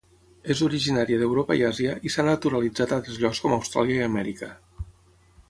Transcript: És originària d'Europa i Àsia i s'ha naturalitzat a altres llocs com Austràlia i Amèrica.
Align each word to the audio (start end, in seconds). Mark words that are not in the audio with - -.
És 0.53 0.61
originària 0.67 1.19
d'Europa 1.23 1.57
i 1.59 1.61
Àsia 1.67 1.91
i 2.09 2.13
s'ha 2.15 2.25
naturalitzat 2.29 2.95
a 2.95 2.99
altres 2.99 3.21
llocs 3.25 3.43
com 3.45 3.55
Austràlia 3.59 4.01
i 4.01 4.09
Amèrica. 4.09 4.53